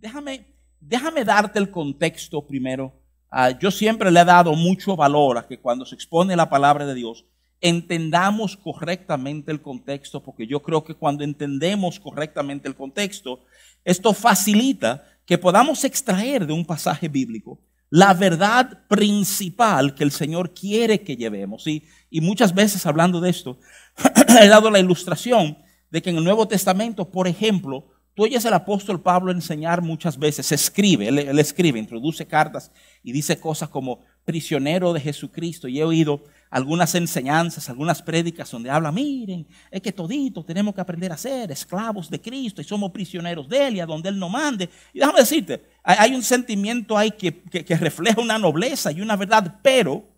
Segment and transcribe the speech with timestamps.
[0.00, 0.46] déjame,
[0.80, 2.92] déjame darte el contexto primero.
[3.30, 6.86] Ah, yo siempre le he dado mucho valor a que cuando se expone la palabra
[6.86, 7.24] de Dios,
[7.60, 13.40] entendamos correctamente el contexto, porque yo creo que cuando entendemos correctamente el contexto,
[13.84, 17.58] esto facilita que podamos extraer de un pasaje bíblico
[17.90, 21.66] la verdad principal que el Señor quiere que llevemos.
[21.66, 23.58] Y, y muchas veces hablando de esto,
[24.40, 25.58] he dado la ilustración
[25.90, 27.86] de que en el Nuevo Testamento, por ejemplo,
[28.16, 32.72] tú oyes al apóstol Pablo enseñar muchas veces, escribe, él, escribe, introduce cartas
[33.02, 35.68] y dice cosas como prisionero de Jesucristo.
[35.68, 40.80] Y he oído algunas enseñanzas, algunas prédicas donde habla, miren, es que todito tenemos que
[40.80, 44.18] aprender a ser esclavos de Cristo y somos prisioneros de Él y a donde Él
[44.18, 44.70] nos mande.
[44.94, 49.60] Y déjame decirte, hay, un sentimiento ahí que, que refleja una nobleza y una verdad,
[49.62, 50.15] pero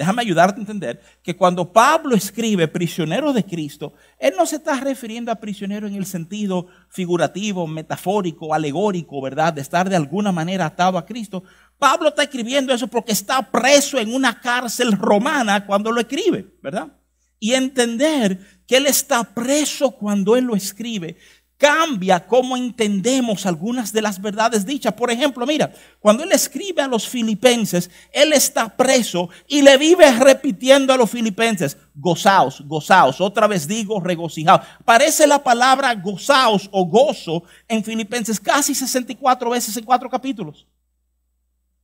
[0.00, 4.80] déjame ayudarte a entender que cuando Pablo escribe prisionero de Cristo, él no se está
[4.80, 9.52] refiriendo a prisionero en el sentido figurativo, metafórico, alegórico, ¿verdad?
[9.52, 11.44] De estar de alguna manera atado a Cristo,
[11.78, 16.96] Pablo está escribiendo eso porque está preso en una cárcel romana cuando lo escribe, ¿verdad?
[17.38, 21.18] Y entender que él está preso cuando él lo escribe
[21.60, 24.94] cambia cómo entendemos algunas de las verdades dichas.
[24.94, 30.10] Por ejemplo, mira, cuando él escribe a los filipenses, él está preso y le vive
[30.12, 34.62] repitiendo a los filipenses, gozaos, gozaos, otra vez digo regocijaos.
[34.86, 40.66] Parece la palabra gozaos o gozo en filipenses casi 64 veces en cuatro capítulos.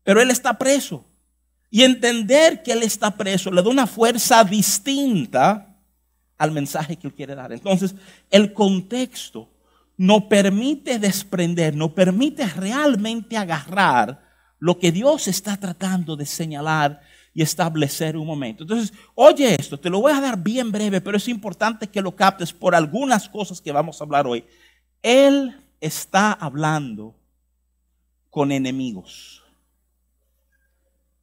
[0.03, 1.05] Pero él está preso.
[1.69, 5.77] Y entender que él está preso le da una fuerza distinta
[6.39, 7.53] al mensaje que él quiere dar.
[7.53, 7.95] Entonces,
[8.31, 9.51] el contexto
[9.97, 14.23] nos permite desprender, nos permite realmente agarrar
[14.59, 17.01] lo que Dios está tratando de señalar
[17.33, 18.65] y establecer un momento.
[18.65, 22.17] Entonces, oye esto, te lo voy a dar bien breve, pero es importante que lo
[22.17, 24.45] captes por algunas cosas que vamos a hablar hoy.
[25.03, 27.15] Él está hablando
[28.31, 29.43] con enemigos.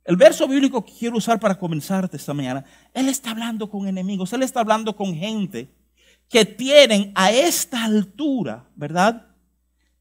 [0.03, 4.33] El verso bíblico que quiero usar para comenzarte esta mañana, Él está hablando con enemigos,
[4.33, 5.69] Él está hablando con gente
[6.33, 9.27] que tienen a esta altura, ¿verdad?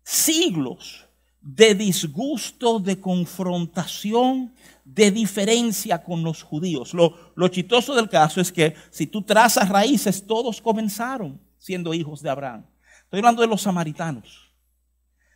[0.02, 1.06] Siglos
[1.42, 6.94] de disgusto, de confrontación, de diferencia con los judíos.
[6.94, 12.22] Lo, lo chistoso del caso es que si tú trazas raíces, todos comenzaron siendo hijos
[12.22, 12.64] de Abraham.
[13.04, 14.51] Estoy hablando de los samaritanos.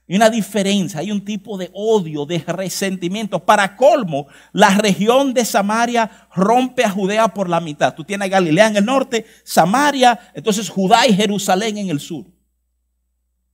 [0.09, 3.45] Hay una diferencia, hay un tipo de odio, de resentimiento.
[3.45, 7.95] Para colmo, la región de Samaria rompe a Judea por la mitad.
[7.95, 12.25] Tú tienes Galilea en el norte, Samaria, entonces Judá y Jerusalén en el sur.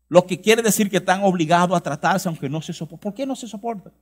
[0.09, 3.01] Lo que quiere decir que están obligados a tratarse aunque no se soportan.
[3.01, 3.95] ¿Por qué no se soportan?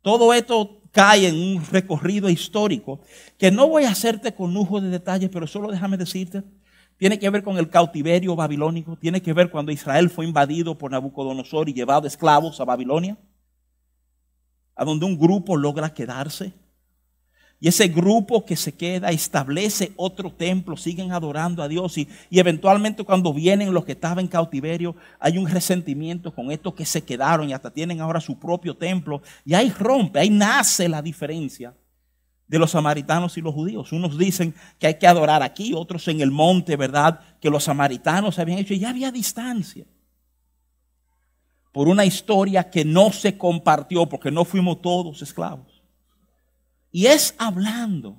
[0.00, 3.00] Todo esto cae en un recorrido histórico
[3.36, 6.42] que no voy a hacerte con lujo de detalles, pero solo déjame decirte
[6.98, 10.90] tiene que ver con el cautiverio babilónico, tiene que ver cuando Israel fue invadido por
[10.90, 13.16] Nabucodonosor y llevado esclavos a Babilonia,
[14.74, 16.52] a donde un grupo logra quedarse.
[17.60, 21.98] Y ese grupo que se queda establece otro templo, siguen adorando a Dios.
[21.98, 26.84] Y, eventualmente cuando vienen los que estaban en cautiverio hay un resentimiento con estos que
[26.84, 29.22] se quedaron y hasta tienen ahora su propio templo.
[29.44, 31.74] Y ahí rompe, ahí nace la diferencia
[32.48, 33.92] de los samaritanos y los judíos.
[33.92, 37.20] Unos dicen que hay que adorar aquí, otros en el monte, ¿verdad?
[37.40, 39.84] Que los samaritanos habían hecho y ya había distancia.
[41.72, 45.82] Por una historia que no se compartió porque no fuimos todos esclavos.
[46.90, 48.16] Y es hablando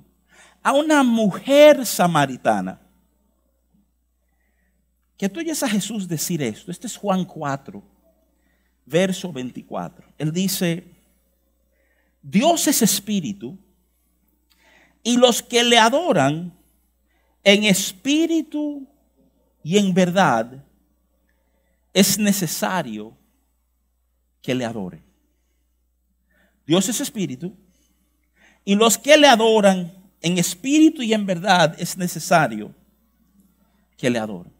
[0.62, 2.80] a una mujer samaritana.
[5.16, 6.70] Que tú oyes a Jesús decir esto.
[6.70, 7.82] Este es Juan 4,
[8.86, 10.06] verso 24.
[10.16, 10.86] Él dice,
[12.22, 13.58] Dios es espíritu
[15.02, 16.52] y los que le adoran
[17.42, 18.86] en espíritu
[19.62, 20.64] y en verdad,
[21.92, 23.16] es necesario
[24.42, 25.02] que le adoren.
[26.66, 27.54] Dios es espíritu
[28.64, 32.74] y los que le adoran en espíritu y en verdad es necesario
[33.96, 34.52] que le adoren.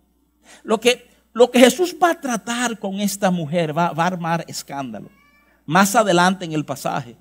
[0.65, 4.45] Lo que, lo que Jesús va a tratar con esta mujer va, va a armar
[4.49, 5.11] escándalo.
[5.64, 7.17] Más adelante en el pasaje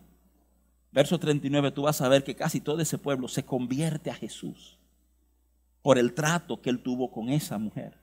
[0.92, 4.78] verso 39, tú vas a ver que casi todo ese pueblo se convierte a Jesús
[5.82, 7.98] por el trato que él tuvo con esa mujer.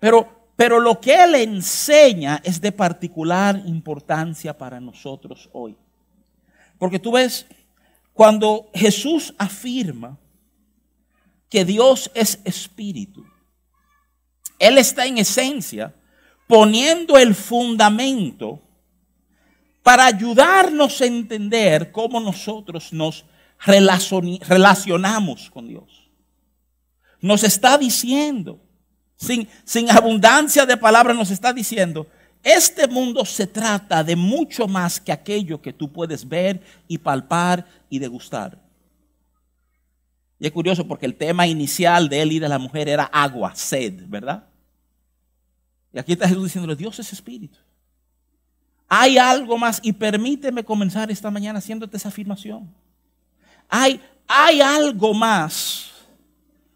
[0.00, 5.76] Pero, pero lo que él enseña es de particular importancia para nosotros hoy.
[6.78, 7.46] Porque tú ves,
[8.12, 10.18] cuando Jesús afirma
[11.48, 13.24] que Dios es espíritu,
[14.58, 15.94] Él está en esencia
[16.46, 18.62] poniendo el fundamento
[19.90, 23.24] para ayudarnos a entender cómo nosotros nos
[23.58, 26.08] relacionamos con Dios.
[27.20, 28.60] Nos está diciendo,
[29.16, 29.48] sin,
[29.90, 32.06] abundancia de palabras, nos está diciendo
[32.44, 37.66] este mundo se trata de mucho más que aquello que tú puedes ver y palpar
[37.88, 38.62] y degustar.
[40.38, 43.56] Y es curioso porque el tema inicial de él y de la mujer era agua,
[43.56, 44.44] sed, ¿verdad?
[45.92, 47.58] Y aquí está Jesús diciéndole, Dios es espíritu.
[48.92, 52.74] Hay algo más y permíteme comenzar esta mañana haciéndote esa afirmación.
[53.68, 55.92] Hay, hay algo más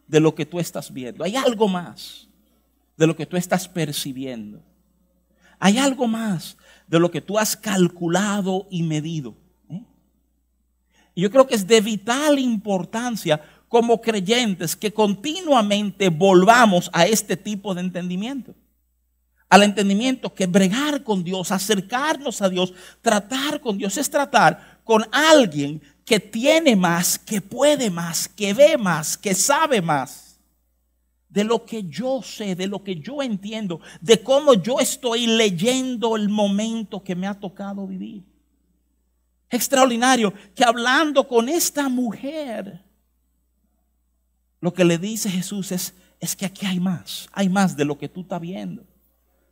[0.07, 1.25] de lo que tú estás viendo.
[1.25, 2.29] Hay algo más
[2.97, 4.63] de lo que tú estás percibiendo.
[5.59, 6.57] Hay algo más
[6.87, 9.35] de lo que tú has calculado y medido.
[9.69, 9.83] ¿eh?
[11.17, 17.37] Y yo creo que es de vital importancia como creyentes que continuamente volvamos a este
[17.37, 18.55] tipo de entendimiento.
[19.55, 25.07] Al entendimiento que bregar con Dios, acercarnos a Dios, tratar con Dios, es tratar con
[25.13, 30.41] alguien que tiene más, que puede más, que ve más, que sabe más
[31.29, 36.17] de lo que yo sé, de lo que yo entiendo, de cómo yo estoy leyendo
[36.17, 38.25] el momento que me ha tocado vivir.
[39.49, 42.83] Extraordinario que hablando con esta mujer,
[44.61, 47.97] lo que le dice Jesús es, es que aquí hay más, hay más de lo
[47.97, 48.85] que tú estás viendo.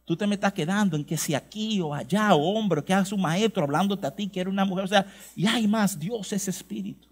[0.04, 3.14] Tú te me estás quedando en que si aquí o allá, o hombre, que hace
[3.14, 5.06] un maestro hablándote a ti, que era una mujer, o sea,
[5.36, 7.08] y hay más, Dios es espíritu.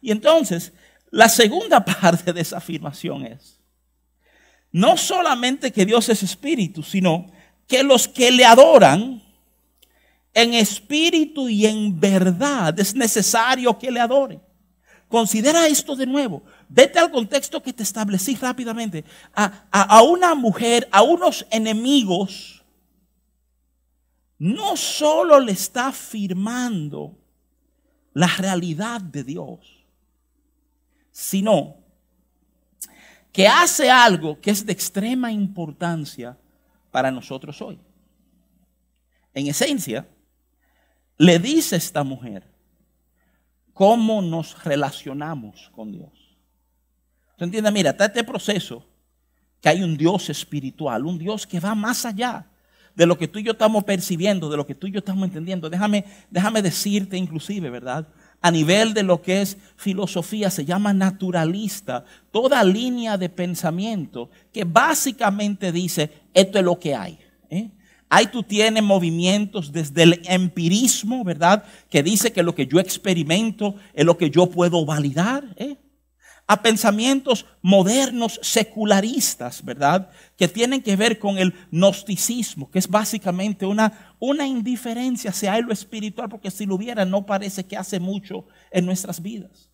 [0.00, 0.72] Y entonces,
[1.10, 3.60] la segunda parte de esa afirmación es,
[4.72, 7.30] no solamente que Dios es espíritu, sino
[7.68, 9.22] que los que le adoran
[10.34, 14.42] en espíritu y en verdad es necesario que le adoren.
[15.14, 16.42] Considera esto de nuevo.
[16.68, 19.04] Vete al contexto que te establecí rápidamente.
[19.32, 22.64] A, a, una mujer, a unos enemigos,
[24.40, 27.16] no solo le está afirmando
[28.12, 29.86] la realidad de Dios,
[31.12, 31.76] sino
[33.30, 36.36] que hace algo que es de extrema importancia
[36.90, 37.78] para nosotros hoy.
[39.32, 40.08] En esencia,
[41.18, 42.53] le dice esta mujer
[43.74, 46.10] cómo nos relacionamos con Dios.
[47.36, 47.72] ¿Tú entiendes?
[47.72, 48.86] Mira, está este proceso
[49.60, 52.46] que hay un Dios espiritual, un Dios que va más allá
[52.94, 55.24] de lo que tú y yo estamos percibiendo, de lo que tú y yo estamos
[55.24, 55.68] entendiendo.
[55.68, 58.06] Déjame, déjame decirte inclusive, ¿verdad?
[58.44, 64.64] a nivel de lo que es filosofía, se llama naturalista, toda línea de pensamiento que
[64.64, 67.18] básicamente dice, esto es lo que hay.
[67.48, 67.70] ¿eh?
[68.14, 71.64] Ahí tú tienes movimientos desde el empirismo, ¿verdad?
[71.90, 75.42] Que dice que lo que yo experimento es lo que yo puedo validar.
[75.56, 75.76] ¿eh?
[76.46, 80.10] a pensamientos modernos secularistas, ¿verdad?
[80.36, 85.72] Que tienen que ver con el gnosticismo, que es básicamente una, una indiferencia hacia lo
[85.72, 89.70] espiritual, porque si lo hubiera no parece que hace mucho en nuestras vidas.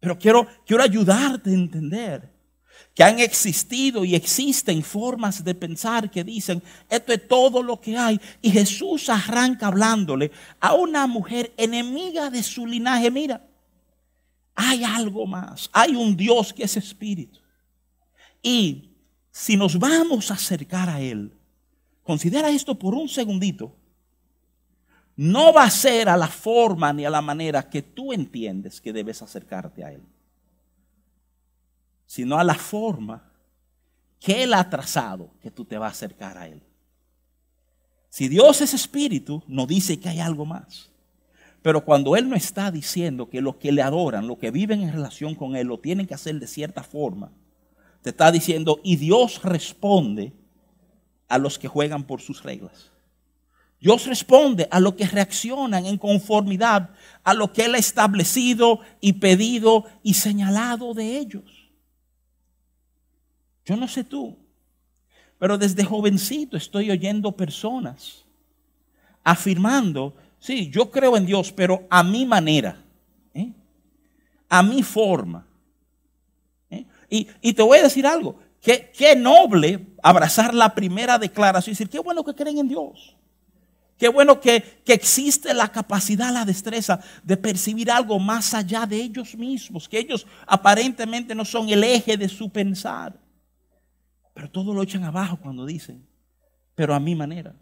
[0.00, 2.39] Pero quiero, quiero ayudarte a entender
[2.94, 7.96] que han existido y existen formas de pensar que dicen, esto es todo lo que
[7.96, 8.20] hay.
[8.42, 10.30] Y Jesús arranca hablándole
[10.60, 13.10] a una mujer enemiga de su linaje.
[13.10, 13.46] Mira,
[14.54, 15.70] hay algo más.
[15.72, 17.38] Hay un Dios que es espíritu.
[18.42, 18.90] Y
[19.30, 21.32] si nos vamos a acercar a Él,
[22.02, 23.76] considera esto por un segundito.
[25.16, 28.92] No va a ser a la forma ni a la manera que tú entiendes que
[28.92, 30.02] debes acercarte a Él,
[32.10, 33.22] sino a la forma
[34.18, 36.60] que Él ha trazado que tú te vas a acercar a Él.
[38.08, 40.90] Si Dios es espíritu, no dice que hay algo más.
[41.62, 44.92] Pero cuando Él no está diciendo que los que le adoran, los que viven en
[44.92, 47.30] relación con Él, lo tienen que hacer de cierta forma,
[48.02, 50.32] te está diciendo, y Dios responde
[51.28, 52.90] a los que juegan por sus reglas.
[53.80, 56.90] Dios responde a los que reaccionan en conformidad
[57.22, 61.59] a lo que Él ha establecido y pedido y señalado de ellos.
[63.64, 64.36] Yo no sé tú,
[65.38, 68.24] pero desde jovencito estoy oyendo personas
[69.22, 72.82] afirmando Sí, yo creo en Dios, pero a mi manera,
[73.34, 73.52] ¿eh?
[74.48, 75.46] a mi forma.
[76.70, 76.86] ¿eh?
[77.10, 81.90] Y, te voy a decir algo, que, qué noble abrazar la primera declaración y decir,
[81.90, 83.14] qué bueno que creen en Dios.
[83.98, 88.96] Qué bueno que, que, existe la capacidad, la destreza de percibir algo más allá de
[88.96, 93.19] ellos mismos, que ellos aparentemente no son el eje de su pensar.
[94.40, 96.02] Pero todo lo echan abajo cuando dicen,
[96.74, 97.54] pero a mi manera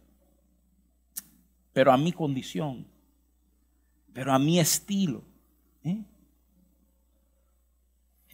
[1.73, 2.87] pero a mi condición,
[4.13, 5.23] pero a mi estilo.
[5.85, 6.03] ¿eh?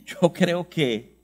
[0.02, 1.22] Yo creo que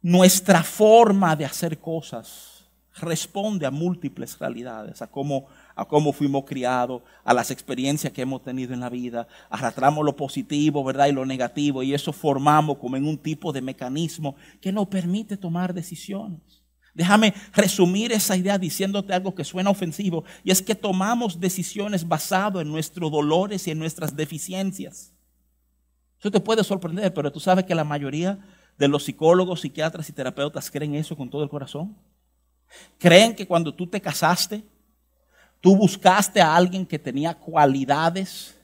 [0.00, 2.57] nuestra forma de hacer cosas
[3.00, 8.42] responde a múltiples realidades, a cómo, a cómo fuimos criados, a las experiencias que hemos
[8.42, 11.06] tenido en la vida, arrastramos lo positivo, ¿verdad?
[11.06, 15.36] Y lo negativo, y eso formamos como en un tipo de mecanismo que nos permite
[15.36, 16.64] tomar decisiones.
[16.94, 22.60] Déjame resumir esa idea diciéndote algo que suena ofensivo, y es que tomamos decisiones basado
[22.60, 25.14] en nuestros dolores y en nuestras deficiencias.
[26.18, 28.38] Eso te puede sorprender, pero tú sabes que la mayoría
[28.76, 31.96] de los psicólogos, psiquiatras y terapeutas creen eso con todo el corazón.
[32.98, 34.64] Creen que cuando tú te casaste,
[35.60, 38.54] tú buscaste a alguien que tenía cualidades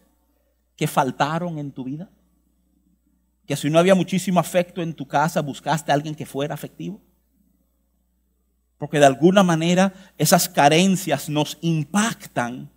[0.77, 2.11] que faltaron en tu vida.
[3.47, 7.01] Que si no había muchísimo afecto en tu casa, buscaste a alguien que fuera afectivo.
[8.79, 12.71] Porque de alguna manera esas carencias nos impactan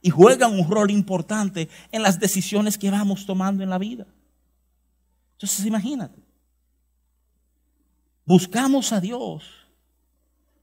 [0.00, 4.06] y juegan un rol importante en las decisiones que vamos tomando en la vida.
[5.34, 6.20] Entonces imagínate,
[8.24, 9.61] buscamos a Dios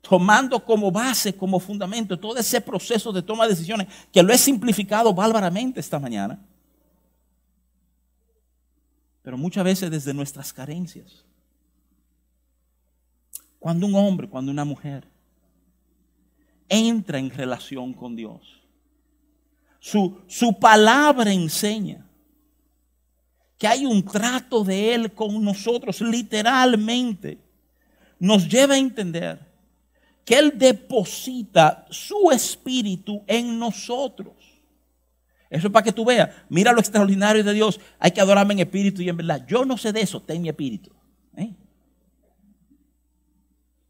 [0.02, 4.38] tomando como base, como fundamento todo ese proceso de toma de decisiones que lo he
[4.38, 6.40] simplificado bárbaramente esta mañana.
[9.22, 11.26] Pero muchas veces desde nuestras carencias.
[13.60, 15.06] Cuando un hombre, cuando una mujer
[16.70, 18.62] entra en relación con Dios,
[19.80, 22.06] su, su palabra enseña
[23.58, 27.38] que hay un trato de Él con nosotros, literalmente,
[28.18, 29.49] nos lleva a entender
[30.30, 34.36] que Él deposita su espíritu en nosotros.
[35.50, 38.60] Eso es para que tú veas, mira lo extraordinario de Dios, hay que adorarme en
[38.60, 39.44] espíritu y en verdad.
[39.48, 40.92] Yo no sé de eso, ten mi espíritu.
[41.36, 41.52] ¿eh?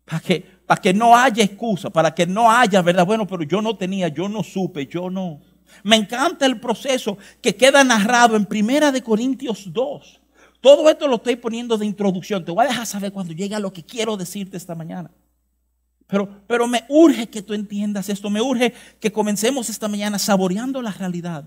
[0.05, 0.45] Para que,
[0.81, 3.05] que no haya excusa, para que no haya, ¿verdad?
[3.05, 5.41] Bueno, pero yo no tenía, yo no supe, yo no.
[5.83, 10.21] Me encanta el proceso que queda narrado en Primera de Corintios 2.
[10.61, 12.45] Todo esto lo estoy poniendo de introducción.
[12.45, 15.11] Te voy a dejar saber cuando llegue a lo que quiero decirte esta mañana.
[16.09, 18.31] Pero, pero me urge que tú entiendas esto.
[18.31, 21.45] Me urge que comencemos esta mañana saboreando la realidad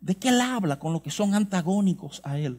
[0.00, 2.58] de que Él habla con lo que son antagónicos a Él.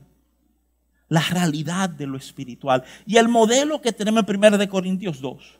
[1.09, 2.83] La realidad de lo espiritual.
[3.07, 5.59] Y el modelo que tenemos en 1 de Corintios 2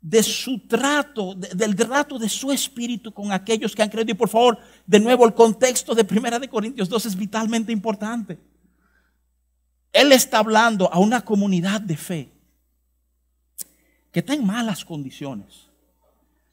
[0.00, 4.10] de su trato, del trato de su espíritu con aquellos que han creído.
[4.10, 8.40] Y por favor, de nuevo, el contexto de Primera de Corintios 2 es vitalmente importante.
[9.92, 12.31] Él está hablando a una comunidad de fe
[14.12, 15.68] que está en malas condiciones,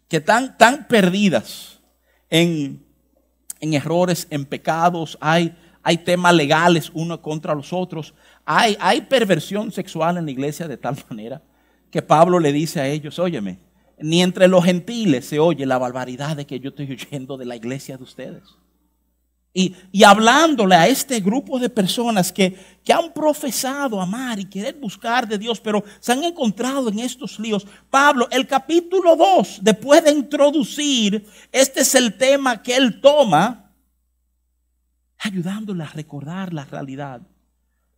[0.08, 1.80] que están tan perdidas
[2.30, 2.84] en,
[3.60, 8.14] en errores, en pecados, hay, hay temas legales uno contra los otros,
[8.46, 11.42] hay, hay perversión sexual en la iglesia de tal manera
[11.92, 13.60] que Pablo le dice a ellos, óyeme,
[14.00, 17.56] ni entre los gentiles se oye la barbaridad de que yo estoy oyendo de la
[17.56, 18.44] iglesia de ustedes.
[19.52, 24.76] Y, y hablándole a este grupo de personas que, que han profesado amar y querer
[24.76, 27.66] buscar de Dios, pero se han encontrado en estos líos.
[27.90, 33.72] Pablo, el capítulo 2, después de introducir, este es el tema que él toma,
[35.18, 37.22] ayudándole a recordar la realidad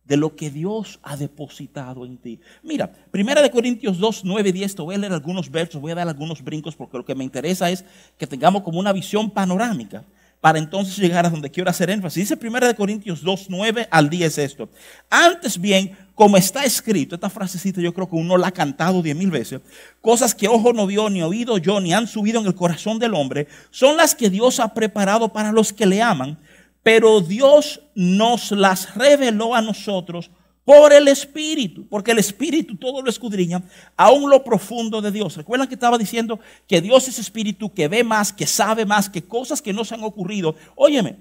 [0.04, 2.40] de lo que Dios ha depositado en ti.
[2.62, 5.96] Mira, Primera de Corintios 2, 9, 10, te voy a leer algunos versos, voy a
[5.96, 7.84] dar algunos brincos porque lo que me interesa es
[8.18, 10.04] que tengamos como una visión panorámica
[10.42, 12.24] para entonces llegar a donde quiero hacer énfasis.
[12.24, 14.68] Dice Primera de Corintios 2, 9 al 10 esto.
[15.08, 19.16] Antes bien, como está escrito, esta frasecita yo creo que uno la ha cantado diez
[19.16, 19.60] mil veces,
[20.00, 23.14] cosas que ojo no vio, ni oído yo, ni han subido en el corazón del
[23.14, 26.36] hombre, son las que Dios ha preparado para los que le aman
[26.82, 30.30] pero Dios nos las reveló a nosotros
[30.64, 33.62] por el Espíritu, porque el Espíritu todo lo escudriña,
[33.96, 35.36] aún lo profundo de Dios.
[35.36, 36.38] Recuerdan que estaba diciendo
[36.68, 39.94] que Dios es Espíritu, que ve más, que sabe más, que cosas que no se
[39.94, 40.54] han ocurrido.
[40.76, 41.16] Óyeme,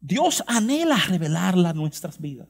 [0.00, 2.48] Dios anhela revelarla a nuestras vidas.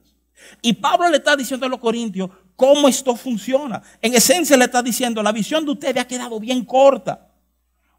[0.61, 3.81] Y Pablo le está diciendo a los corintios cómo esto funciona.
[4.01, 7.29] En esencia le está diciendo, la visión de ustedes ha quedado bien corta.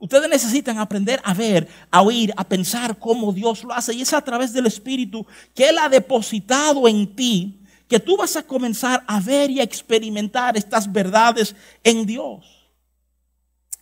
[0.01, 3.95] Ustedes necesitan aprender a ver, a oír, a pensar cómo Dios lo hace.
[3.95, 5.25] Y es a través del Espíritu
[5.55, 9.65] que Él ha depositado en ti que tú vas a comenzar a ver y a
[9.65, 12.71] experimentar estas verdades en Dios.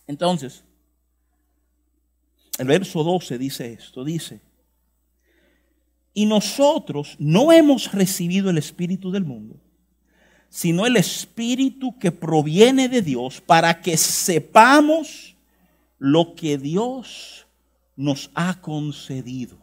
[0.07, 0.63] Entonces,
[2.57, 4.41] el verso 12 dice esto, dice,
[6.13, 9.59] y nosotros no hemos recibido el Espíritu del mundo,
[10.49, 15.35] sino el Espíritu que proviene de Dios para que sepamos
[15.97, 17.47] lo que Dios
[17.95, 19.57] nos ha concedido.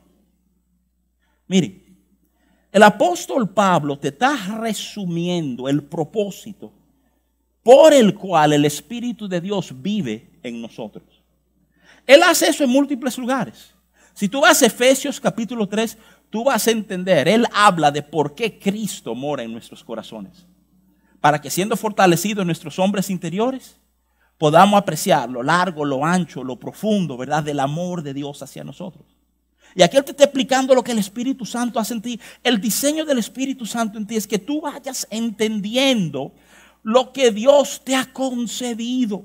[1.47, 1.90] Mire,
[2.73, 6.73] el apóstol Pablo te está resumiendo el propósito
[7.63, 11.05] por el cual el Espíritu de Dios vive en nosotros.
[12.07, 13.75] Él hace eso en múltiples lugares.
[14.15, 15.97] Si tú vas a Efesios capítulo 3,
[16.31, 20.47] tú vas a entender, Él habla de por qué Cristo mora en nuestros corazones.
[21.21, 23.79] Para que siendo fortalecidos nuestros hombres interiores,
[24.39, 27.43] podamos apreciar lo largo, lo ancho, lo profundo, ¿verdad?
[27.43, 29.20] Del amor de Dios hacia nosotros.
[29.75, 32.21] Y aquí Él te está explicando lo que el Espíritu Santo hace en ti.
[32.43, 36.33] El diseño del Espíritu Santo en ti es que tú vayas entendiendo
[36.83, 39.25] lo que Dios te ha concedido.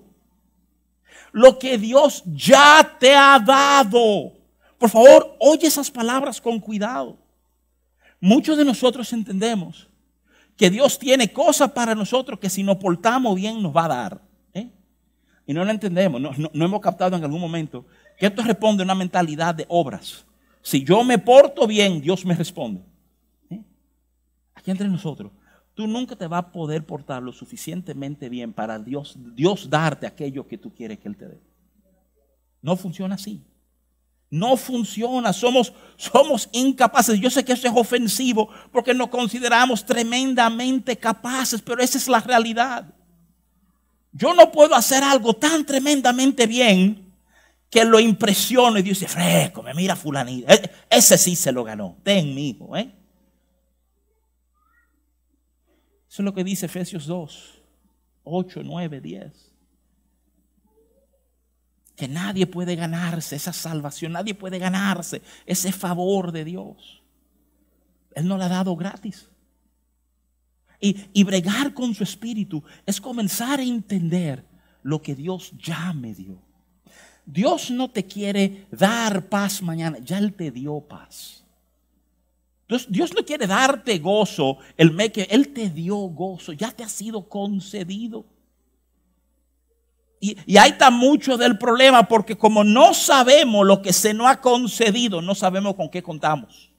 [1.31, 4.33] Lo que Dios ya te ha dado.
[4.77, 7.17] Por favor, oye esas palabras con cuidado.
[8.19, 9.87] Muchos de nosotros entendemos
[10.57, 14.21] que Dios tiene cosas para nosotros que si nos portamos bien nos va a dar.
[14.53, 14.69] ¿eh?
[15.45, 17.85] Y no lo entendemos, no, no, hemos captado en algún momento
[18.17, 20.25] que esto responde a una mentalidad de obras.
[20.65, 22.81] Si yo me porto bien, Dios me responde.
[23.51, 23.61] ¿eh?
[24.55, 25.31] Aquí entre nosotros,
[25.75, 30.47] tú nunca te vas a poder portar lo suficientemente bien para Dios, Dios darte aquello
[30.47, 31.39] que tú quieres que Él te dé.
[32.63, 33.43] No funciona así.
[34.31, 37.19] No funciona, somos, somos incapaces.
[37.19, 42.21] Yo sé que eso es ofensivo porque nos consideramos tremendamente capaces, pero esa es la
[42.21, 42.91] realidad.
[44.11, 47.04] Yo no puedo hacer algo tan tremendamente bien
[47.69, 50.51] que lo impresione y dice, fresco, me mira fulanito.
[50.51, 51.97] E, ese sí se lo ganó.
[52.03, 52.57] Ten, mi.
[52.75, 52.93] ¿eh?
[56.07, 57.61] Eso es lo que dice Efesios 2,
[58.23, 59.55] 8, 9, 10
[61.95, 67.01] que nadie puede ganarse esa salvación, nadie puede ganarse ese favor de Dios.
[68.13, 69.29] Él no la ha dado gratis.
[70.79, 74.45] Y, y, bregar con su espíritu es comenzar a entender
[74.83, 76.44] lo que Dios ya me dio.
[77.25, 81.43] Dios no te quiere dar paz mañana, ya Él te dio paz.
[82.67, 86.89] Dios, Dios no quiere darte gozo el que Él te dio gozo, ya te ha
[86.89, 88.25] sido concedido.
[90.19, 94.41] Y, ahí está mucho del problema porque como no sabemos lo que se nos ha
[94.41, 96.71] concedido, no sabemos con qué contamos.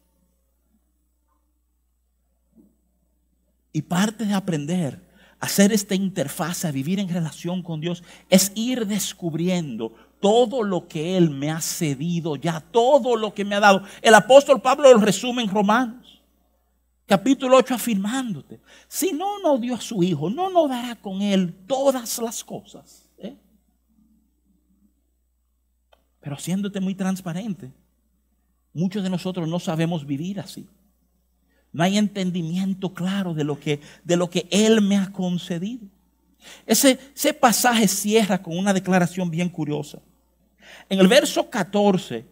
[3.72, 5.06] Y parte de aprender
[5.38, 11.16] hacer esta interfaz, a vivir en relación con Dios, es ir descubriendo todo lo que
[11.16, 13.82] Él me ha cedido ya, todo lo que me ha dado.
[14.02, 16.22] El apóstol Pablo lo resume en Romanos,
[17.06, 21.54] capítulo 8, afirmándote, si no nos dio a su Hijo, no nos dará con Él
[21.66, 23.02] todas las cosas.
[26.26, 27.72] Pero haciéndote muy transparente,
[28.72, 30.68] muchos de nosotros no sabemos vivir así.
[31.72, 35.86] No hay entendimiento claro de lo que, de lo que Él me ha concedido.
[36.66, 39.98] Ese, ese pasaje cierra con una declaración bien curiosa.
[40.88, 42.24] En el verso 14,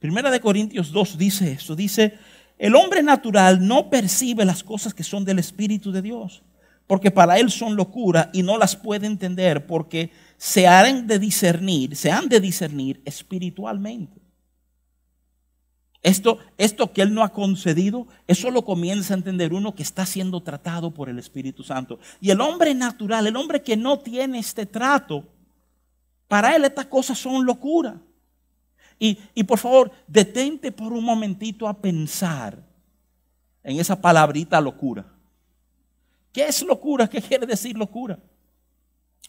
[0.00, 2.14] Primera de Corintios 2 dice eso, dice,
[2.58, 6.42] el hombre natural no percibe las cosas que son del Espíritu de Dios,
[6.86, 11.96] porque para él son locura y no las puede entender porque se han de discernir,
[11.96, 14.20] se han de discernir espiritualmente.
[16.02, 20.06] Esto, esto que Él no ha concedido, eso lo comienza a entender uno que está
[20.06, 21.98] siendo tratado por el Espíritu Santo.
[22.20, 25.24] Y el hombre natural, el hombre que no tiene este trato,
[26.26, 28.00] para él estas cosas son locura.
[28.98, 32.62] Y, y por favor, detente por un momentito a pensar
[33.62, 35.04] en esa palabrita locura.
[36.32, 37.08] ¿Qué es locura?
[37.08, 38.18] ¿Qué quiere decir locura?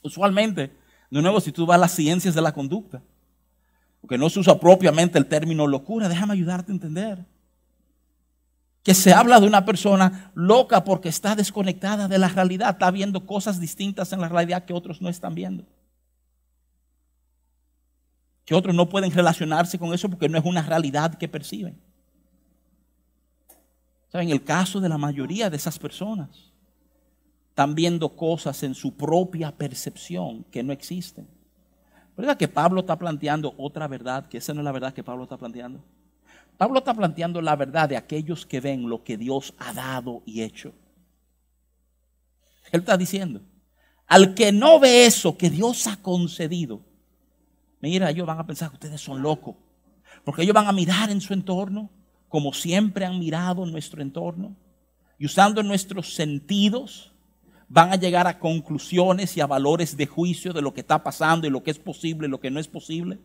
[0.04, 0.72] Usualmente
[1.12, 3.04] de nuevo, si tú vas a las ciencias de la conducta,
[4.02, 7.26] porque no se usa propiamente el término locura, déjame ayudarte a entender.
[8.84, 13.28] Que se habla de una persona loca porque está desconectada de la realidad, está viendo
[13.28, 15.66] cosas distintas en la realidad que otros no están viendo.
[18.44, 21.80] Que otros no pueden relacionarse con eso porque no es una realidad que perciben.
[24.14, 26.52] En el caso de la mayoría de esas personas,
[27.50, 31.28] están viendo cosas en su propia percepción que no existen.
[32.18, 34.28] ¿Verdad que Pablo está planteando otra verdad?
[34.28, 35.84] Que esa no es la verdad que Pablo está planteando.
[36.58, 40.42] Pablo está planteando la verdad de aquellos que ven lo que Dios ha dado y
[40.42, 40.74] hecho.
[42.72, 43.42] Él está diciendo,
[44.08, 46.82] al que no ve eso que Dios ha concedido,
[47.80, 49.56] mira, ellos van a pensar que ustedes son locos.
[50.24, 51.90] Porque ellos van a mirar en su entorno
[52.32, 54.56] como siempre han mirado en nuestro entorno
[55.20, 57.11] y usando nuestros sentidos
[57.74, 61.48] van a llegar a conclusiones y a valores de juicio de lo que está pasando
[61.48, 63.18] y lo que es posible y lo que no es posible.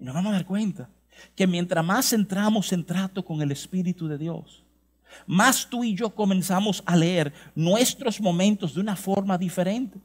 [0.00, 0.90] Y nos vamos a dar cuenta
[1.36, 4.64] que mientras más entramos en trato con el Espíritu de Dios,
[5.24, 10.00] más tú y yo comenzamos a leer nuestros momentos de una forma diferente.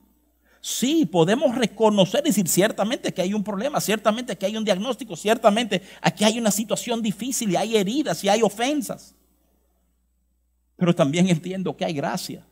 [0.61, 5.15] Sí, podemos reconocer y decir ciertamente que hay un problema, ciertamente que hay un diagnóstico,
[5.15, 9.15] ciertamente aquí hay una situación difícil y hay heridas y hay ofensas.
[10.75, 12.45] Pero también entiendo que hay gracia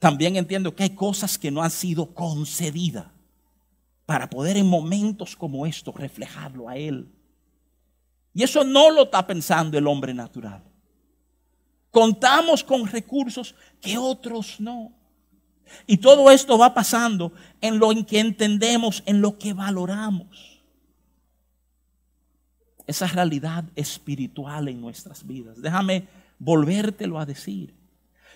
[0.00, 3.06] también entiendo que hay cosas que no han sido concedidas
[4.06, 7.12] para poder en momentos como estos reflejarlo a Él.
[8.32, 10.64] Y eso no lo está pensando el hombre natural.
[11.90, 14.92] Contamos con recursos que otros no.
[15.86, 20.62] Y todo esto va pasando en lo en que entendemos, en lo que valoramos.
[22.86, 25.60] Esa realidad espiritual en nuestras vidas.
[25.60, 26.08] Déjame
[26.38, 27.79] volvértelo a decir.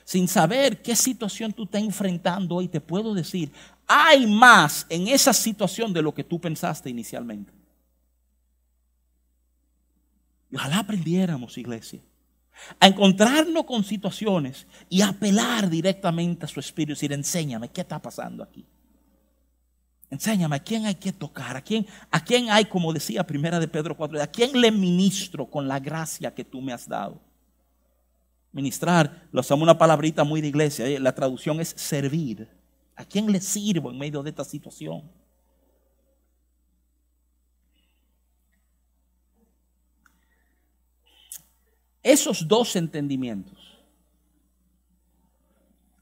[0.04, 3.50] Sin saber qué situación tú estás enfrentando hoy, te puedo decir,
[3.86, 7.52] hay más en esa situación de lo que tú pensaste inicialmente.
[10.54, 12.00] ojalá aprendiéramos, iglesia,
[12.78, 18.00] a encontrarnos con situaciones y apelar directamente a su espíritu y decir, enséñame, ¿qué está
[18.00, 18.64] pasando aquí?
[20.10, 23.66] Enséñame a quién hay que tocar, a quién, a quién hay, como decía primera de
[23.66, 27.20] Pedro 4, a quién le ministro con la gracia que tú me has dado.
[28.54, 32.48] Ministrar, lo usamos una palabrita muy de iglesia, eh, la traducción es servir.
[32.94, 35.02] ¿A quién le sirvo en medio de esta situación?
[42.00, 43.58] Esos dos entendimientos,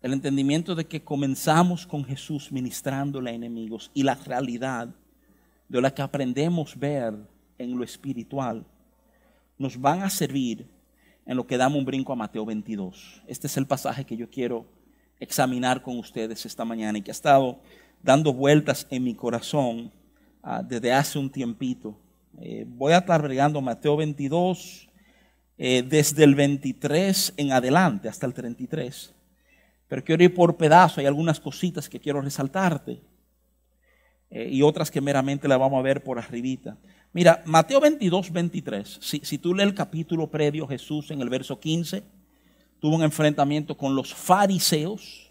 [0.03, 4.95] el entendimiento de que comenzamos con Jesús ministrándole a enemigos y la realidad
[5.69, 7.15] de la que aprendemos ver
[7.57, 8.67] en lo espiritual,
[9.57, 10.69] nos van a servir
[11.27, 13.23] en lo que damos un brinco a Mateo 22.
[13.27, 14.67] Este es el pasaje que yo quiero
[15.21, 17.61] examinar con ustedes esta mañana y que ha estado
[18.03, 19.93] dando vueltas en mi corazón
[20.43, 21.97] ah, desde hace un tiempito.
[22.41, 24.89] Eh, voy a estar bregando Mateo 22
[25.59, 29.15] eh, desde el 23 en adelante hasta el 33.
[29.87, 33.01] Pero quiero ir por pedazo, hay algunas cositas que quiero resaltarte
[34.31, 36.79] eh, y otras que meramente las vamos a ver por arribita.
[37.13, 41.61] Mira, Mateo 22, 23, si, si tú lees el capítulo previo, Jesús en el verso
[41.61, 42.03] 15
[42.81, 45.31] tuvo un enfrentamiento con los fariseos.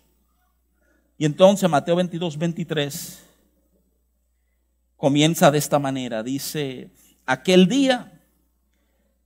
[1.18, 3.24] Y entonces Mateo 22, 23
[4.96, 6.24] comienza de esta manera.
[6.24, 6.92] Dice,
[7.26, 8.22] aquel día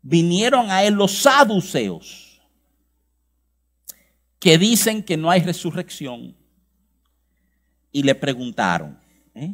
[0.01, 2.41] vinieron a él los saduceos
[4.39, 6.35] que dicen que no hay resurrección
[7.91, 8.99] y le preguntaron.
[9.33, 9.53] ¿eh?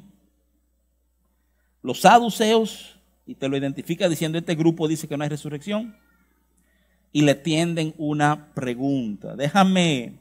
[1.82, 5.96] Los saduceos, y te lo identifica diciendo, este grupo dice que no hay resurrección,
[7.12, 9.36] y le tienden una pregunta.
[9.36, 10.20] Déjame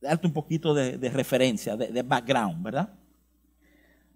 [0.00, 2.90] darte un poquito de, referencia, de background, ¿verdad?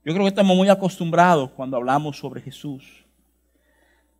[0.04, 2.85] Yo creo que estamos muy acostumbrados cuando hablamos sobre Jesús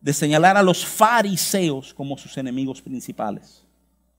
[0.01, 3.63] de señalar a los fariseos como sus enemigos principales.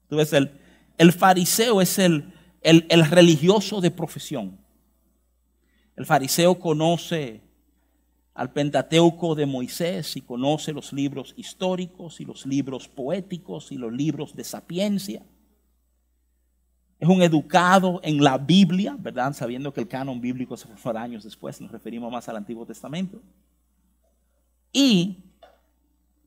[0.08, 0.50] Tú ves, el,
[0.96, 4.56] el fariseo es el, el, el religioso de profesión.
[5.96, 7.42] El fariseo conoce
[8.34, 13.92] al Pentateuco de Moisés y conoce los libros históricos y los libros poéticos y los
[13.92, 15.22] libros de sapiencia
[16.98, 19.32] es un educado en la Biblia, ¿verdad?
[19.34, 23.20] Sabiendo que el canon bíblico se fue años después, nos referimos más al Antiguo Testamento.
[24.72, 25.18] Y,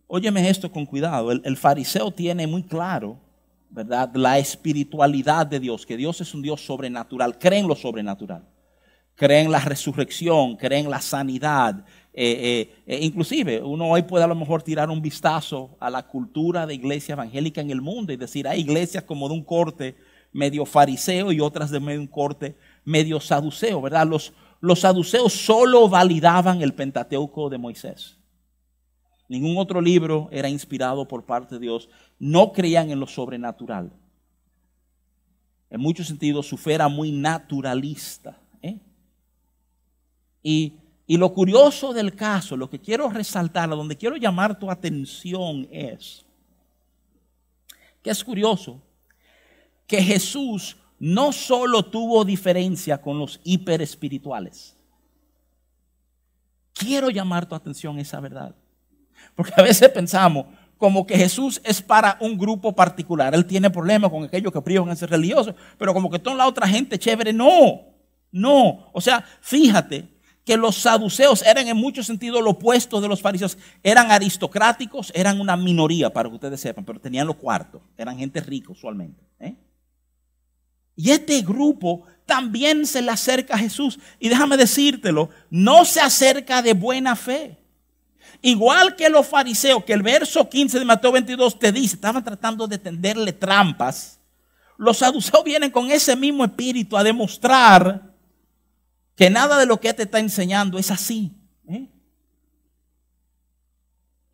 [0.08, 3.20] óyeme esto con cuidado, el, el, fariseo tiene muy claro,
[3.72, 4.12] ¿verdad?
[4.14, 8.48] La espiritualidad de Dios, que Dios es un Dios sobrenatural, cree en lo sobrenatural,
[9.20, 11.84] cree en la resurrección, cree en la sanidad.
[12.14, 16.08] Eh, eh, eh, inclusive, uno hoy puede a lo mejor tirar un vistazo a la
[16.08, 19.98] cultura de iglesia evangélica en el mundo y decir, hay iglesias como de un corte
[20.32, 22.56] medio fariseo y otras de medio un corte
[22.86, 24.08] medio saduceo, ¿verdad?
[24.08, 28.18] Los, los saduceos solo validaban el Pentateuco de Moisés.
[29.28, 31.90] Ningún otro libro era inspirado por parte de Dios.
[32.20, 33.92] No creían en lo sobrenatural.
[35.70, 38.40] En muchos sentidos, su fe era muy naturalista.
[40.42, 40.76] Y,
[41.08, 46.26] lo curioso del caso, lo que quiero resaltar, a donde quiero llamar tu atención es
[48.04, 48.82] que es curioso
[49.88, 54.78] que Jesús no solo tuvo diferencia con los hiperespirituales.
[56.74, 58.56] Quiero llamar tu atención a esa verdad.
[59.36, 60.46] Porque a veces pensamos
[60.78, 63.34] como que Jesús es para un grupo particular.
[63.36, 66.48] Él tiene problemas con aquellos que privan a ser religiosos, pero como que toda la
[66.48, 67.82] otra gente chévere, no,
[68.32, 68.90] no.
[68.94, 70.19] O sea, fíjate
[70.50, 73.56] que los saduceos eran en muchos sentidos lo opuesto de los fariseos.
[73.84, 77.84] Eran aristocráticos, eran una minoría, para que ustedes sepan, pero tenían los cuartos.
[77.96, 79.22] Eran gente rica usualmente.
[79.40, 79.54] ¿eh?
[80.96, 84.00] Y este grupo también se le acerca a Jesús.
[84.18, 87.60] Y déjame decírtelo, no se acerca de buena fe.
[88.42, 92.66] Igual que los fariseos, que el verso 15 de Mateo 22 te dice, estaban tratando
[92.66, 94.20] de tenderle trampas.
[94.78, 98.09] Los saduceos vienen con ese mismo espíritu a demostrar
[99.20, 101.34] que nada de lo que te está enseñando es así.
[101.68, 101.90] ¿eh?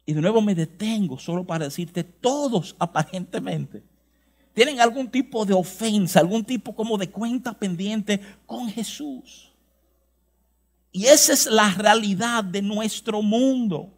[0.05, 3.81] Y de nuevo me detengo solo para decirte, todos aparentemente
[4.53, 9.51] tienen algún tipo de ofensa, algún tipo como de cuenta pendiente con Jesús.
[10.91, 13.91] Y esa es la realidad de nuestro mundo.